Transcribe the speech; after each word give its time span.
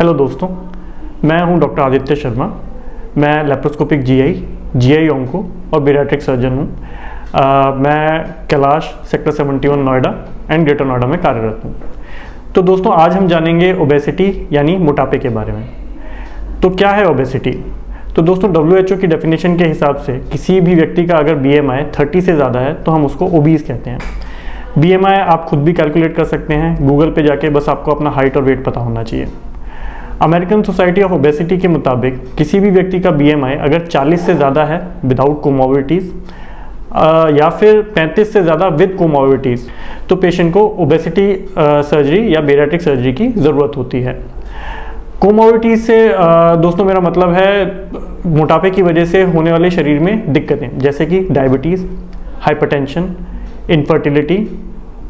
Hello 0.00 0.12
दोस्तों 0.14 0.48
मैं 1.28 1.40
हूँ 1.40 1.58
डॉक्टर 1.60 1.82
आदित्य 1.82 2.14
शर्मा। 2.16 2.44
मैं 3.18 3.32
लेप्रोस्कोपिक 3.44 4.02
जीआई 4.02 4.32
जीआई 4.76 5.08
ओंको 5.08 5.44
और 5.74 5.80
बेराट्रिक 5.80 6.22
सर्जन 6.22 6.52
हूँ। 6.52 6.64
अ, 7.34 7.74
मैं 7.76 8.24
Kailash 8.50 8.84
sector 9.10 9.30
71 9.32 9.76
Noida 9.78 10.14
and 10.50 10.64
greater 10.64 10.84
Noida 10.84 11.06
में 11.06 11.20
कार्यरत 11.20 11.60
हूँ। 11.64 11.74
तो 12.54 12.62
दोस्तों 12.62 12.92
आज 12.92 13.16
हम 13.16 13.26
जानेंगे 13.28 13.72
ओबेसिटी 13.72 14.48
यानी 14.52 14.76
मोटापे 14.76 15.18
के 15.18 15.28
बारे 15.28 15.52
में। 15.52 15.64
तो 16.62 16.70
क्या 16.70 16.90
है 16.90 17.04
ओबेसिटी 17.06 17.52
तो 18.16 18.22
दोस्तों 18.22 18.52
डब्ल्यूएचओ 18.52 18.96
की 18.96 19.06
डेफिनेशन 19.06 19.56
के 19.56 19.64
हिसाब 19.64 19.96
से 19.98 20.18
किसी 20.32 20.60
भी 20.60 20.74
व्यक्ति 20.74 21.06
का 21.06 21.16
अगर 21.16 21.34
बी 21.34 21.54
एम 21.54 21.70
30 21.92 22.20
से 22.20 22.34
ज़्यादा 22.34 22.60
है 22.60 22.72
तो 22.74 22.92
हम 22.92 23.04
उसको 23.04 23.28
ओबीज 23.38 23.62
कहते 23.62 23.90
हैं। 23.90 23.98
बीएमआई 24.78 25.18
आप 25.18 25.44
खुद 25.44 25.58
भी 25.58 25.72
कैलकुलेट 25.72 26.16
कर 26.16 26.24
सकते 26.24 26.54
हैं। 26.54 26.74
गूगल 26.88 27.10
पे 27.10 27.22
जाके 27.22 27.50
बस 27.50 27.68
आपको 27.68 27.94
अपना 27.94 28.10
हाइट 28.10 28.36
और 28.36 28.42
वेट 28.42 28.64
पता 28.64 28.80
होना 28.80 29.02
चाहिए। 29.02 29.28
अमेरिकन 30.22 30.62
सोसाइटी 30.62 31.02
ऑफ़ 31.02 31.12
ओबेसिटी 31.12 31.56
के 31.58 31.68
मुताबिक 31.68 32.14
किसी 32.38 32.58
भी 32.60 32.70
व्यक्ति 32.70 32.98
का 33.00 33.10
बीएमआई 33.10 33.54
अगर 33.58 33.86
40 33.86 34.20
से 34.20 34.34
ज़्यादा 34.34 34.64
है 34.64 34.80
विदाउट 35.04 35.40
कोमोबिटीज़ 35.42 36.10
या 37.36 37.48
फिर 37.50 37.80
35 37.96 38.32
से 38.32 38.42
ज़्यादा 38.42 38.66
विद 38.70 38.94
कोमोबिटीज़ 38.98 39.66
तो 40.08 40.16
पेशेंट 40.16 40.52
को 40.54 40.66
ओबेसिटी 40.78 41.24
सर्जरी 41.58 42.34
या 42.34 42.40
बेराटिक 42.40 42.82
सर्जरी 42.82 43.12
की 43.12 43.28
ज़रूरत 43.28 43.76
होती 43.76 44.00
है। 44.00 44.12
कोमोबिटीज़ 45.20 45.80
से 45.82 45.96
दोस्तों 46.62 46.84
मेरा 46.84 47.00
मतलब 47.00 47.32
है 47.34 47.48
मोटापे 48.26 48.70
की 48.70 48.82
वजह 48.82 49.04
से 49.04 49.22
होने 49.24 49.52
वाले 49.52 49.70
शरीर 49.70 50.00
में 50.00 50.32
दिक्कतें, 50.32 50.78
जैसे 50.78 51.06
कि 51.06 51.20
डायबिटीज़ 51.30 51.86
हाइपरटेंशन 52.40 53.08
इनफर्टिलिटी 53.70 54.38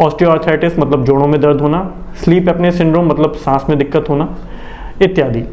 ऑस्टियोआर्थराइटिस 0.00 0.78
मतलब 0.78 1.04
जोड़ों 1.04 1.26
में 1.26 1.40
दर्द 1.40 1.60
होना 1.60 1.82
स्लीप 2.22 2.48
अपने 2.48 2.70
सिंड्रोम 2.72 3.08
मतलब 3.08 3.34
सांस 3.38 3.66
में 3.68 3.78
दिक्कत 3.78 4.08
होना 4.08 4.28
इत्यादि। 5.02 5.44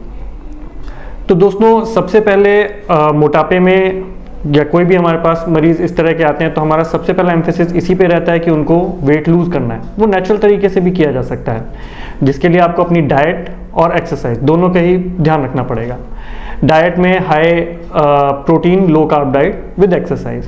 तो 1.29 1.35
दोस्तों 1.35 1.83
सबसे 1.85 2.19
पहले 2.21 2.61
अ, 2.63 3.11
मोटापे 3.13 3.59
में 3.59 4.03
या 4.47 4.63
कोई 4.63 4.85
भी 4.85 4.95
हमारे 4.95 5.17
पास 5.17 5.45
मरीज़ 5.49 5.81
इस 5.83 5.95
तरह 5.97 6.13
के 6.13 6.23
आते 6.23 6.43
हैं 6.43 6.53
तो 6.53 6.61
हमारा 6.61 6.83
सबसे 6.85 7.13
पहला 7.13 7.33
एम्फेसिस 7.33 7.73
इसी 7.75 7.95
पे 7.95 8.07
रहता 8.07 8.31
है 8.31 8.39
कि 8.39 8.51
उनको 8.51 8.77
वेट 9.03 9.27
लूज 9.29 9.51
करना 9.53 9.73
है। 9.73 9.81
वो 9.99 10.05
नेचुरल 10.07 10.39
तरीके 10.39 10.69
से 10.69 10.81
भी 10.81 10.91
किया 10.91 11.11
जा 11.11 11.21
सकता 11.23 11.51
है 11.51 11.65
जिसके 12.23 12.49
लिए 12.49 12.59
आपको 12.61 12.83
अपनी 12.83 13.01
डाइट 13.03 13.49
और 13.75 13.95
एक्सरसाइज 13.97 14.37
दोनों 14.41 14.69
का 14.69 14.79
ही 14.79 14.97
ध्यान 14.97 15.43
रखना 15.43 15.63
पड़ेगा। 15.63 15.97
डाइट 16.63 16.97
में 16.97 17.19
high 17.27 17.61
protein 17.93 18.87
low 18.89 19.05
carb 19.05 19.31
diet 19.33 19.63
with 19.79 19.93
exercise 19.93 20.47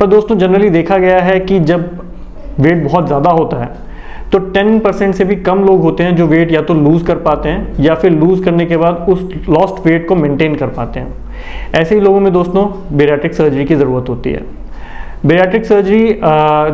पर 0.00 0.06
दोस्तों 0.06 0.38
जनरली 0.38 0.70
देखा 0.70 0.98
गया 0.98 1.20
है 1.20 1.38
कि 1.40 1.60
जब 1.62 1.88
वेट 2.60 2.84
बहुत 2.84 3.06
ज़्यादा 3.06 3.30
होता 3.30 3.62
है 3.62 3.70
तो 4.32 4.38
10 4.52 4.80
परसेंट 4.80 5.14
से 5.14 5.24
भी 5.24 5.36
कम 5.36 5.64
लोग 5.64 5.80
होते 5.82 6.04
हैं 6.04 6.16
जो 6.16 6.26
वेट 6.26 6.52
या 6.52 6.60
तो 6.62 6.74
लूज़ 6.74 7.04
कर 7.04 7.16
पाते 7.18 7.48
हैं 7.48 7.84
या 7.84 7.94
फिर 7.94 8.10
लूज़ 8.12 8.42
करने 8.44 8.66
के 8.66 8.76
बाद 8.76 9.06
उस 9.08 9.22
लॉस्ट 9.48 9.86
वेट 9.86 10.06
को 10.08 10.14
मेंटेन 10.16 10.54
कर 10.54 10.66
पाते 10.68 11.00
हैं। 11.00 11.14
ऐसे 11.74 11.94
ही 11.94 12.00
लोगों 12.00 12.20
में 12.20 12.32
दोस्तों 12.32 12.66
बेरियाट्रिक 12.96 13.34
सर्जरी 13.34 13.64
की 13.64 13.74
ज़रूरत 13.74 14.08
होती 14.08 14.32
है। 14.32 14.42
बेरियाट्रिक 15.26 15.64
सर्जरी 15.64 16.08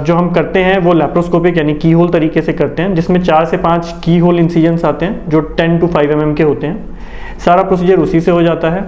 जो 0.06 0.14
हम 0.14 0.30
करते 0.30 0.58
हैं 0.58 0.78
वो 0.78 0.92
लेप्रोस्कोपिक 0.92 1.56
यानी 1.58 1.74
की 1.74 1.92
होल 1.92 2.08
तरीके 2.08 2.42
से 2.42 2.52
करते 2.52 2.82
हैं 2.82 2.94
जिसमें 2.94 3.20
चार 3.22 3.44
से 3.44 3.56
पाँच 3.58 3.94
की 4.04 4.18
होल 4.18 4.38
इंसीजन्स 4.38 4.84
आते 4.84 5.06
हैं 5.06 5.28
जो 5.28 5.40
टेन 5.40 5.78
टू 5.78 5.86
फाइव 5.86 6.20
एम 6.22 6.34
के 6.34 6.42
होते 6.42 6.66
हैं। 6.66 7.38
सारा 7.44 7.62
प्रोसीजर 7.62 7.98
उसी 7.98 8.20
से 8.20 8.30
हो 8.30 8.42
जाता 8.42 8.70
है। 8.70 8.84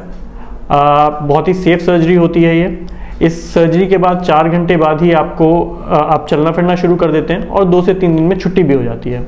आ, 0.71 1.09
बहुत 1.09 1.49
ही 1.49 1.55
सेफ़ 1.55 1.81
सर्जरी 1.81 2.15
होती 2.15 2.43
है 2.43 2.57
ये। 2.59 2.79
इस 3.23 3.55
सर्जरी 3.55 3.87
के 3.87 3.97
बाद 3.99 4.21
चार 4.21 4.49
घंटे 4.49 4.77
बाद 4.77 5.03
ही 5.03 5.13
आपको 5.15 5.49
आप 5.91 6.27
चलना 6.31 6.51
फिरना 6.53 6.75
शुरू 6.77 6.97
कर 6.97 7.13
देते 7.13 7.33
हैं 7.33 7.49
और 7.49 7.65
दो 7.65 7.83
से 7.83 7.95
तीन 7.95 8.17
दिन 8.17 8.25
में 8.25 8.37
छुट्टी 8.39 8.63
भी 8.63 8.75
हो 8.75 8.83
जाती 8.83 9.11
है। 9.11 9.25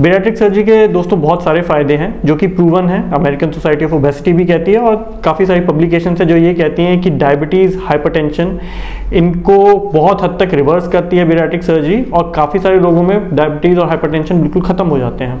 बेरियाट्रिक 0.00 0.36
सर्जरी 0.36 0.62
के 0.64 0.86
दोस्तों 0.88 1.20
बहुत 1.20 1.42
सारे 1.44 1.60
फ़ायदे 1.62 1.96
हैं, 1.96 2.14
जो 2.24 2.36
कि 2.36 2.46
प्रूवन 2.46 2.88
है। 2.88 2.98
अमेरिकन 3.14 3.50
सोसाइटी 3.50 3.84
ऑफ़ 3.84 3.92
ओबेसिटी 3.94 4.32
भी 4.32 4.44
कहती 4.44 4.72
है 4.72 4.78
और 4.78 5.20
काफ़ी 5.24 5.46
सारी 5.46 5.60
पब्लिकेशन 5.60 6.16
है 6.20 6.26
जो 6.26 6.36
ये 6.36 6.54
कहती 6.54 6.82
हैं 6.82 7.00
कि 7.00 7.10
डायबिटीज़ 7.12 7.76
हाइपरटेंशन 7.80 8.58
इनको 9.12 9.76
बहुत 9.92 10.22
हद 10.22 10.36
तक 10.40 10.54
रिवर्स 10.54 10.88
करती 10.88 11.16
है 11.16 11.24
बेरियाट्रिक 11.24 11.62
सर्जरी 11.62 12.02
और 12.04 12.32
काफ़ी 12.36 12.60
सारे 12.60 12.80
लोगों 12.80 13.02
में 13.02 13.34
डायबिटीज़ 13.36 13.78
और 13.78 13.88
हाइपरटेंशन 13.88 14.40
बिल्कुल 14.40 14.62
ख़त्म 14.62 14.86
हो 14.86 14.98
जाते 14.98 15.24
हैं। 15.24 15.40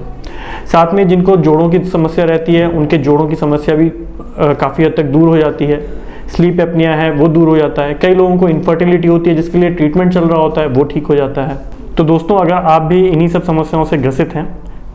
साथ 0.66 0.94
में 0.94 1.06
जिनको 1.08 1.36
जोड़ों 1.38 1.68
की 1.70 1.84
समस्या 1.86 2.24
रहती 2.24 2.54
है, 2.54 2.68
उनके 2.68 2.98
जोड़ों 2.98 3.26
की 3.28 3.36
समस्या 3.36 3.74
भी 3.74 3.90
काफ़ी 4.38 4.84
हद 4.84 4.94
तक 4.96 5.04
दूर 5.06 5.28
हो 5.28 5.36
जाती 5.36 5.64
है। 5.64 5.82
स्लीप 6.26 6.60
एपनिया 6.60 6.94
है, 6.94 7.10
वो 7.12 7.28
दूर 7.28 7.48
हो 7.48 7.56
जाता 7.56 7.82
है। 7.82 7.94
कई 7.94 8.14
लोगों 8.14 8.36
को 8.36 8.48
इन्फर्टिलिटी 8.48 9.08
होती 9.08 9.30
है, 9.30 9.36
जिसके 9.36 9.58
लिए 9.58 9.70
ट्रीटमेंट 9.70 10.12
चल 10.12 10.24
रहा 10.24 10.40
होता 10.40 10.60
है, 10.60 10.66
वो 10.68 10.84
ठीक 10.84 11.06
हो 11.06 11.14
जाता 11.14 11.44
है। 11.44 11.58
तो 11.96 12.04
दोस्तों, 12.04 12.38
अगर 12.38 12.52
आप 12.52 12.82
भी 12.82 13.06
इन्हीं 13.06 13.28
सब 13.28 13.42
समस्याओं 13.42 13.84
से 13.84 13.96
ग्रसित 13.98 14.34
हैं 14.34 14.46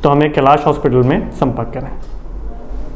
तो 0.04 0.10
हमें 0.10 0.32
कैलाश 0.34 0.66
हॉस्पिटल 0.66 1.04
में 1.04 1.30
संपर्क 1.32 1.72
करें। 1.74 1.90